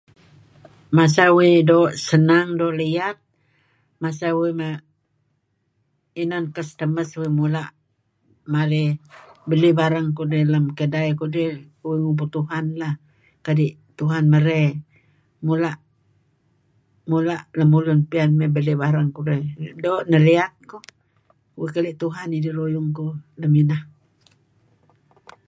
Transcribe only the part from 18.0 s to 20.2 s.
piyan mey belih barang kudih doo'